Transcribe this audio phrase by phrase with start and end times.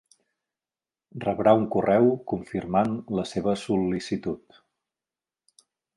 [1.25, 4.61] Rebrà un correu confirmant la seva sol·licitud.